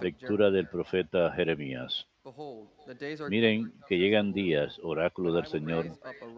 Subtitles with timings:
[0.00, 2.06] Lectura del profeta Jeremías.
[2.24, 5.86] Behold, the days are Miren que llegan días, oráculo del Señor,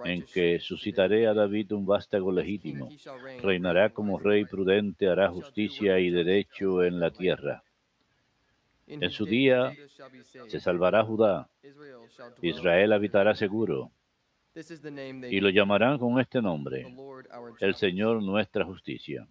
[0.05, 2.91] en que suscitaré a David un vástago legítimo.
[3.43, 7.63] Reinará como rey prudente, hará justicia y derecho en la tierra.
[8.87, 9.73] En su día
[10.49, 11.49] se salvará Judá,
[12.43, 13.91] Israel habitará seguro,
[14.55, 16.87] y lo llamarán con este nombre,
[17.61, 19.27] el Señor nuestra justicia.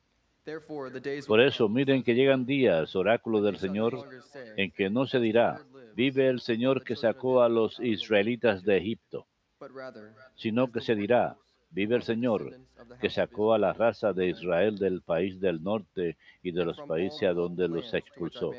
[1.27, 4.09] Por eso, miren que llegan días, oráculo del Señor,
[4.57, 5.61] en que no se dirá,
[5.95, 9.25] vive el Señor que sacó a los israelitas de Egipto,
[10.35, 11.37] sino que se dirá,
[11.69, 12.57] vive el Señor
[12.99, 17.23] que sacó a la raza de Israel del país del norte y de los países
[17.23, 18.51] a donde los expulsó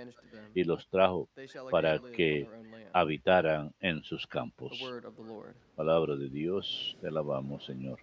[0.55, 1.28] y los trajo
[1.70, 2.48] para que
[2.92, 4.73] habitaran en sus campos.
[5.75, 7.98] Palabra de Dios, te alabamos, Señor.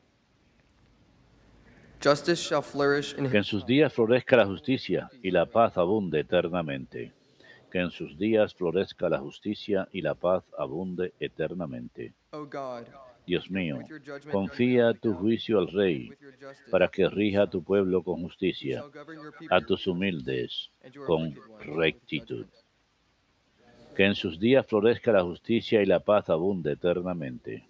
[3.29, 7.13] Que en sus días florezca la justicia y la paz abunde eternamente.
[7.71, 12.13] Que en sus días florezca la justicia y la paz abunde eternamente.
[13.27, 13.79] Dios mío,
[14.31, 16.11] confía tu juicio al Rey
[16.71, 18.83] para que rija a tu pueblo con justicia,
[19.51, 20.71] a tus humildes
[21.05, 22.47] con rectitud.
[23.95, 27.63] Que en sus días florezca la justicia y la paz abunde eternamente.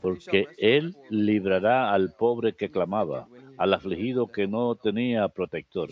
[0.00, 5.90] Porque Él librará al pobre que clamaba, al afligido que no tenía protector.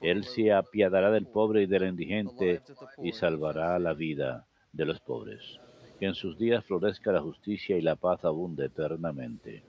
[0.00, 2.60] Él se apiadará del pobre y del indigente
[3.02, 5.58] y salvará la vida de los pobres.
[5.98, 9.62] Que en sus días florezca la justicia y la paz abunde eternamente.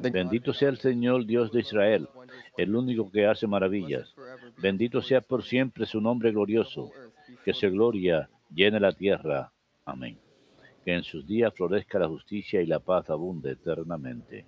[0.00, 2.08] Bendito sea el Señor Dios de Israel,
[2.56, 4.12] el único que hace maravillas.
[4.60, 6.90] Bendito sea por siempre su nombre glorioso,
[7.44, 9.52] que su gloria llene la tierra.
[9.84, 10.18] Amén.
[10.88, 14.46] Que en sus días florezca la justicia y la paz abunde eternamente.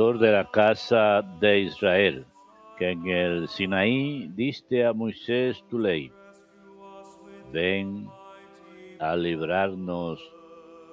[0.00, 2.24] De la casa de Israel,
[2.78, 6.10] que en el Sinaí diste a Moisés tu ley.
[7.52, 8.08] Ven
[8.98, 10.18] a librarnos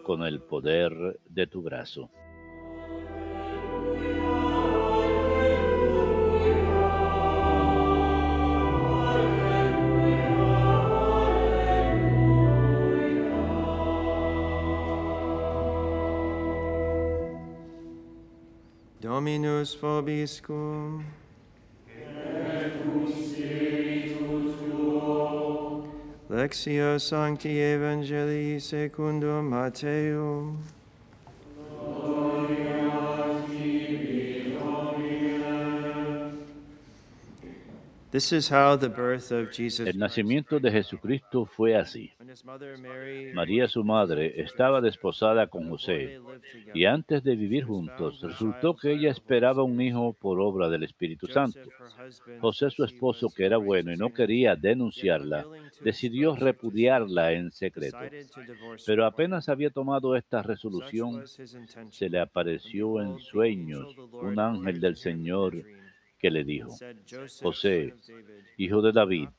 [0.03, 0.91] con el poder
[1.29, 2.09] de tu brazo.
[18.99, 21.05] Dominus vobiscum.
[26.29, 30.63] Lectio Sancti Evangelii secundum Matteum.
[38.09, 42.11] This is how the birth of Jesus El nacimiento de Jesucristo fue así.
[43.33, 46.19] María, su madre, estaba desposada con José,
[46.73, 51.27] y antes de vivir juntos, resultó que ella esperaba un hijo por obra del Espíritu
[51.27, 51.59] Santo.
[52.39, 55.45] José, su esposo, que era bueno y no quería denunciarla,
[55.81, 57.99] decidió repudiarla en secreto.
[58.85, 65.63] Pero apenas había tomado esta resolución, se le apareció en sueños un ángel del Señor
[66.19, 66.75] que le dijo,
[67.41, 67.93] José,
[68.57, 69.29] hijo de David,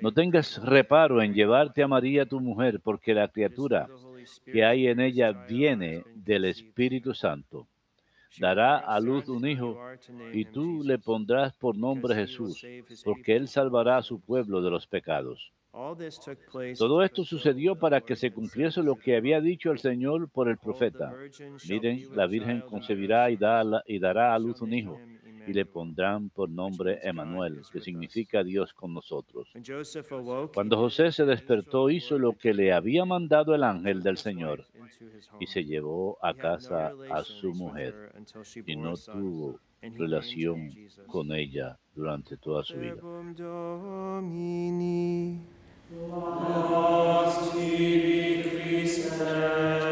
[0.00, 3.88] no tengas reparo en llevarte a María tu mujer, porque la criatura
[4.44, 7.66] que hay en ella viene del Espíritu Santo.
[8.38, 9.78] Dará a luz un hijo
[10.32, 12.64] y tú le pondrás por nombre Jesús,
[13.04, 15.52] porque él salvará a su pueblo de los pecados.
[16.78, 20.56] Todo esto sucedió para que se cumpliese lo que había dicho el Señor por el
[20.56, 21.14] profeta.
[21.68, 23.38] Miren, la Virgen concebirá y,
[23.86, 24.98] y dará a luz un hijo,
[25.46, 29.48] y le pondrán por nombre Emanuel, que significa Dios con nosotros.
[30.54, 34.64] Cuando José se despertó, hizo lo que le había mandado el ángel del Señor
[35.40, 38.12] y se llevó a casa a su mujer
[38.66, 40.70] y no tuvo relación
[41.06, 42.96] con ella durante toda su vida.
[45.88, 49.85] Lost to be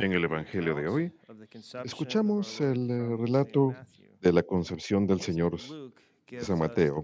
[0.00, 1.12] En el Evangelio de hoy
[1.84, 3.74] escuchamos el eh, relato
[4.20, 5.58] de la concepción del Señor
[6.38, 7.02] San Mateo.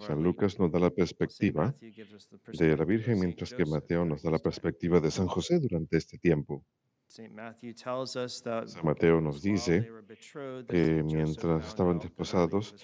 [0.00, 0.22] San.
[0.22, 4.98] Lucas nos da la perspectiva de la Virgen, mientras que Mateo nos da la perspectiva
[4.98, 6.64] de San José durante este tiempo.
[7.14, 9.88] Saint Matthew tells us that San Mateo nos dice
[10.68, 12.74] que mientras estaban desposados.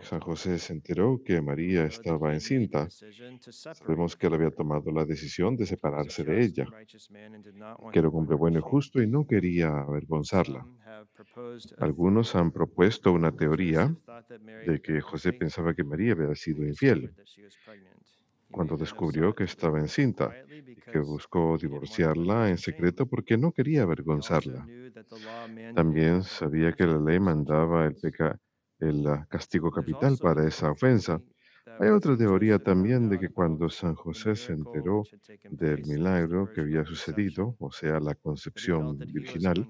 [0.00, 2.88] San José se enteró que María estaba encinta.
[2.88, 6.66] Sabemos que él había tomado la decisión de separarse de ella,
[7.92, 10.66] que her to bueno y justo y no quería avergonzarla.
[11.76, 13.94] Algunos han propuesto una teoría
[14.66, 17.12] de que José pensaba que María había sido infiel
[18.50, 20.36] cuando descubrió que estaba encinta
[20.90, 24.70] que buscó divorciarla en secreto porque no quería avergonzarla.
[25.74, 28.38] También sabía que la ley mandaba el, peca,
[28.80, 31.22] el ah, castigo capital para esa ofensa.
[31.78, 35.08] Hay otra teoría también de que cuando San José se enteró
[35.48, 39.68] del milagro que había sucedido, o sea, la concepción virginal,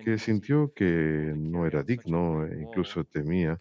[0.00, 3.60] que sintió que no era digno e incluso temía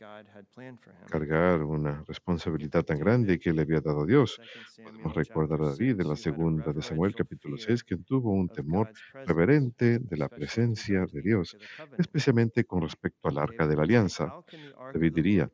[1.10, 4.40] cargar una responsabilidad tan grande que le había dado in Dios.
[4.78, 7.84] 2 Podemos recordar a David en 6, la a segunda de Samuel capítulo fear 6,
[7.84, 8.92] quien tuvo un temor
[9.26, 11.58] reverente de la presencia de Dios,
[11.98, 14.34] especialmente con respecto al arca de la alianza.
[14.94, 15.52] David diría?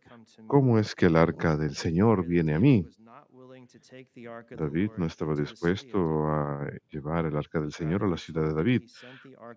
[0.47, 2.85] ¿cómo es que el arca del Señor viene a mí?
[4.57, 8.83] David no estaba dispuesto a llevar el arca del Señor a la ciudad de David.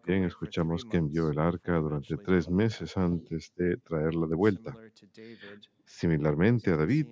[0.04, 4.74] Bien, escuchamos que envió el arca durante tres meses antes de traerla de vuelta.
[5.84, 7.06] Similarmente a David,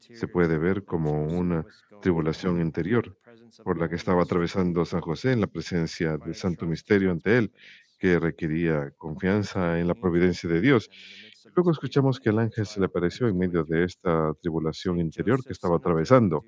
[0.00, 1.64] se puede ver como una
[2.00, 3.16] tribulación interior
[3.62, 7.52] por la que estaba atravesando San José en la presencia del Santo Misterio ante él,
[7.98, 10.88] que requería confianza en la providencia de Dios.
[11.54, 15.52] Luego escuchamos que el ángel se le apareció en medio de esta tribulación interior que
[15.52, 16.44] estaba atravesando.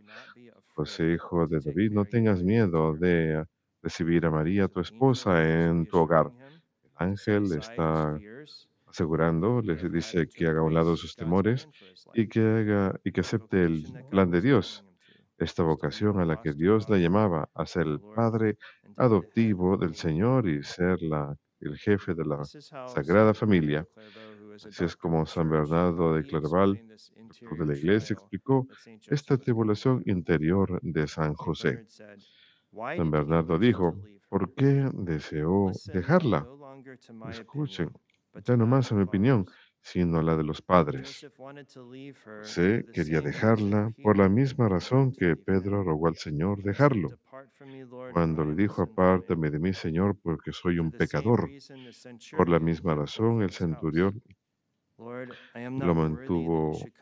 [0.74, 3.44] José, afraid hijo de David, no tengas miedo de
[3.82, 6.30] recibir a María, tu esposa, en tu hogar.
[6.82, 8.18] El ángel está
[8.86, 11.68] asegurando, and le dice que haga a un lado sus temores
[12.14, 14.84] y que haga y que acepte el plan de Dios,
[15.38, 18.58] esta vocación a la que Dios la llamaba a ser el padre
[18.96, 23.86] adoptivo del Señor y ser la, el jefe de la Sagrada Familia.
[24.66, 28.66] Así es como San Bernardo de Claraval, de la Iglesia, explicó
[29.08, 31.86] esta tribulación interior de San José.
[32.96, 33.96] San Bernardo dijo?
[34.30, 36.46] ¿por qué deseó dejarla?
[37.28, 37.90] Escuchen,
[38.44, 39.44] ya no más a mi opinión,
[39.82, 41.26] sino a la de los padres.
[42.54, 45.36] The quería dejarla por la misma razón que.
[45.36, 47.08] Pedro rogó al Señor dejarlo,
[48.12, 51.50] cuando le dijo, apártame de mí, Señor, porque soy un pecador.
[52.36, 54.22] Por la misma razón, el centurión
[55.74, 56.92] lo mantuvo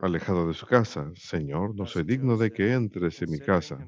[0.00, 1.10] alejado de su casa.
[1.16, 3.86] Señor, no soy digno de que entres en mi casa.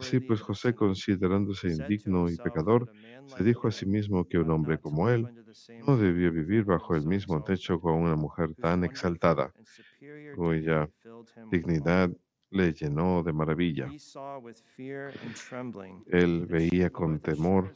[0.00, 2.88] Así pues, José, considerándose indigno y pecador,
[3.26, 5.30] se dijo a sí mismo que un hombre como él
[5.86, 9.52] no debía vivir bajo el mismo techo con una mujer tan exaltada,
[10.30, 10.88] cuya
[11.50, 12.10] dignidad
[12.50, 13.94] le llenó de maravilla.
[16.06, 17.74] Él veía con temor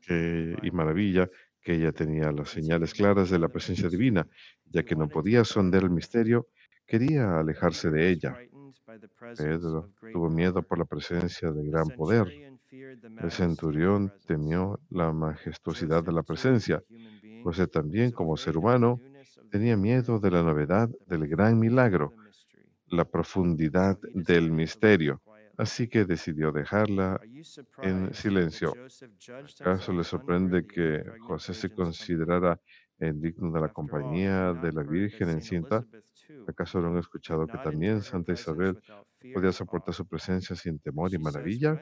[0.00, 1.28] que- y maravilla
[1.62, 4.26] que ella tenía las señales claras de la presencia divina,
[4.64, 6.48] ya que no podía sondear el misterio,
[6.86, 8.36] quería alejarse de ella.
[9.36, 12.26] Pedro tuvo miedo por la presencia de gran poder.
[12.70, 16.82] El centurión temió la majestuosidad de la presencia.
[17.44, 19.00] José también, como ser humano,
[19.50, 22.14] tenía miedo de la novedad del gran milagro,
[22.86, 25.20] la profundidad del misterio.
[25.60, 27.20] Así que decidió dejarla
[27.82, 28.72] en silencio.
[29.60, 32.58] ¿Acaso le sorprende que José se considerara
[32.98, 35.84] digno de la compañía de la Virgen encinta?
[36.46, 38.78] ¿Acaso no han escuchado que también Santa Isabel
[39.34, 41.72] podía soportar su presencia sin temor y maravilla?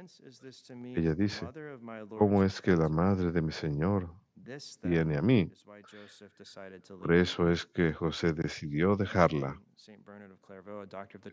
[0.97, 1.47] Ella dice,
[2.19, 4.13] ¿cómo es que la madre de mi Señor
[4.83, 5.51] viene a mí?
[7.01, 9.61] Por eso es que José decidió dejarla.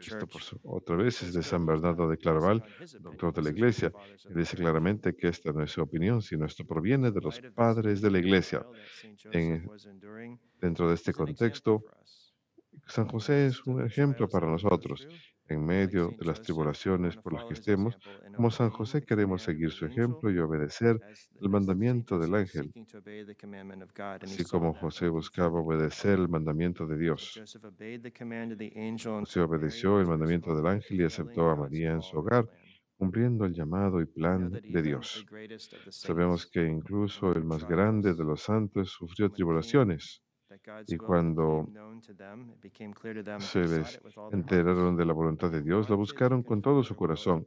[0.05, 2.63] Esto por su- otra vez es de San Bernardo de Claraval,
[3.09, 3.93] doctor de la Iglesia,
[4.27, 8.01] y dice claramente que esta no es su opinión, sino esto proviene de los padres
[8.01, 8.65] de la Iglesia.
[9.31, 9.71] En-
[10.61, 11.85] Dentro de este contexto,
[12.87, 15.07] San José es un ejemplo para nosotros.
[15.47, 17.95] En medio de las tribulaciones por las que estemos,
[18.35, 20.99] como San José queremos seguir su ejemplo y obedecer
[21.39, 22.71] el mandamiento del ángel,
[24.21, 27.39] así como José buscaba obedecer el mandamiento de Dios.
[29.03, 32.49] José obedeció el mandamiento del ángel y aceptó a María en su hogar,
[32.97, 35.25] cumpliendo el llamado y plan de Dios.
[35.89, 40.24] Sabemos que incluso el más grande de los santos sufrió tribulaciones
[40.87, 41.67] y cuando
[43.39, 47.45] se les enteraron de la voluntad de Dios, la buscaron con todo su corazón.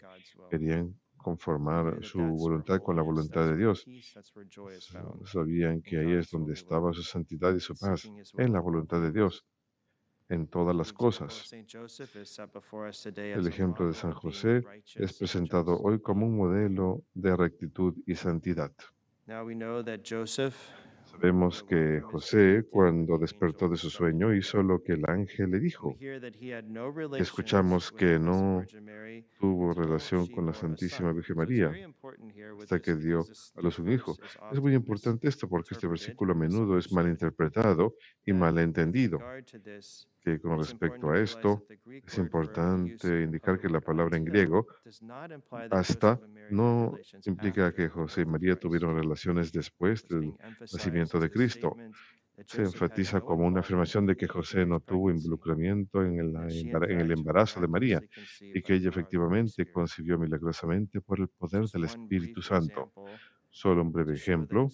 [0.51, 3.85] Querían conformar su voluntad con la voluntad de Dios.
[5.25, 9.13] Sabían que ahí es donde estaba su santidad y su paz, en la voluntad de
[9.13, 9.45] Dios,
[10.29, 11.53] en todas las cosas.
[13.15, 18.73] El ejemplo de San José es presentado hoy como un modelo de rectitud y santidad.
[21.21, 25.97] Sabemos que José, cuando despertó de su sueño, hizo lo que el ángel le dijo.
[27.19, 28.63] Escuchamos que no
[29.41, 31.73] tuvo relación con la Santísima Virgen María
[32.61, 34.17] hasta que dio a luz un hijo.
[34.53, 39.19] Es muy importante esto porque este versículo a menudo es malinterpretado y malentendido.
[40.29, 41.65] Que con respecto a esto,
[42.07, 44.67] es importante indicar que la palabra en griego,
[45.71, 46.21] hasta,
[46.51, 46.95] no
[47.25, 51.75] implica que José y María tuvieron relaciones después del nacimiento de Cristo.
[52.47, 56.37] Se enfatiza como una afirmación de que José no tuvo involucramiento en el,
[56.91, 58.03] en el embarazo de María
[58.41, 62.93] y que ella efectivamente concibió milagrosamente por el poder del Espíritu Santo.
[63.61, 64.69] Solo un breve ejemplo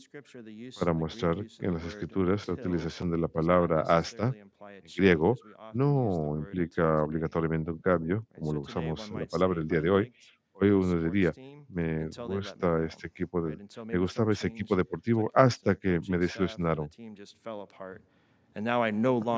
[0.79, 4.37] para mostrar que en las escrituras la utilización de la palabra hasta
[4.83, 5.41] en griego
[5.73, 10.12] no implica obligatoriamente un cambio, como lo usamos en la palabra el día de hoy.
[10.53, 11.35] Hoy uno diría,
[11.69, 13.59] me gusta este equipo de,
[13.91, 16.91] me gustaba ese equipo deportivo hasta que me desilusionaron.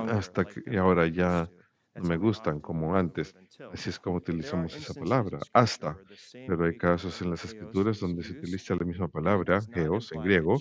[0.06, 1.48] Hasta que y ahora ya
[1.96, 3.34] no me gustan como antes.
[3.72, 5.96] Así es como utilizamos esa palabra, hasta.
[6.32, 10.58] Pero hay casos en las escrituras donde se utiliza la misma palabra, geos, en griego,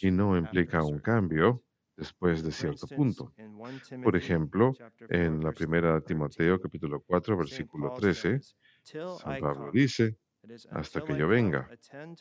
[0.00, 1.62] y no implica un cambio
[1.96, 3.32] después de cierto punto.
[4.02, 4.72] Por ejemplo,
[5.08, 8.40] en la primera Timoteo capítulo 4, versículo 13,
[8.82, 10.16] San Pablo dice,
[10.70, 11.68] hasta que yo venga.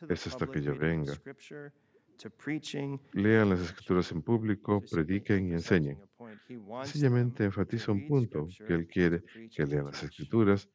[0.10, 1.13] Es hasta que yo venga.
[3.14, 5.98] Lean las escrituras en público, prediquen y enseñen.
[6.84, 9.24] Sencillamente enfatiza un punto, que él quiere
[9.56, 10.70] que lean las escrituras,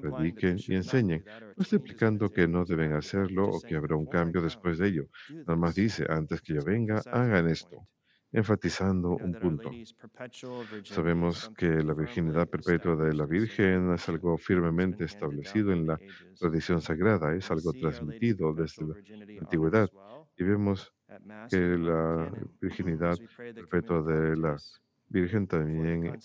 [0.00, 1.24] prediquen y enseñen.
[1.56, 5.04] No está explicando que no deben hacerlo o que habrá un cambio después de ello.
[5.30, 7.86] Nada más dice, antes que yo venga, hagan esto
[8.32, 9.70] enfatizando un punto.
[10.84, 15.98] Sabemos que la virginidad perpetua de la Virgen es algo firmemente establecido en la
[16.38, 18.94] tradición sagrada, es algo transmitido desde la
[19.40, 19.88] antigüedad.
[20.40, 20.90] Y vemos
[21.50, 22.32] que la
[22.62, 24.56] virginidad perpetua de la
[25.10, 26.18] Virgen también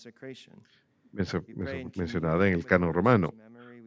[1.12, 1.36] es
[1.94, 3.34] mencionada en el canon romano.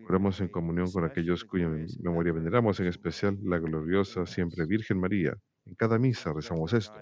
[0.08, 1.68] Oramos en comunión con aquellos cuya
[2.04, 5.36] memoria veneramos, en especial la gloriosa siempre Virgen María.
[5.70, 6.98] En cada misa rezamos esto.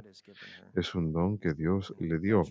[0.76, 2.44] Es un don que Dios le dio.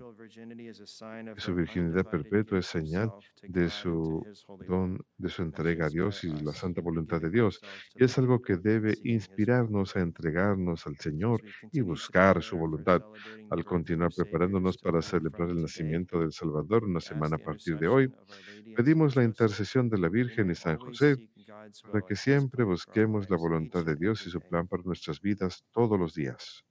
[1.36, 4.24] Su virginidad perpetua es señal de su
[4.66, 7.60] don, de su entrega a Dios y la santa voluntad de Dios.
[7.94, 13.02] Y es algo que debe inspirarnos a entregarnos al Señor y buscar su voluntad.
[13.50, 18.10] Al continuar preparándonos para celebrar el nacimiento del Salvador una semana a partir de hoy,
[18.74, 21.16] pedimos la intercesión de la Virgen y San José
[21.90, 25.98] para que siempre busquemos la voluntad de Dios y su plan para nuestras vidas todos
[25.98, 26.64] los días.